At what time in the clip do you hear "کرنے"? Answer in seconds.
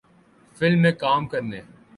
1.27-1.61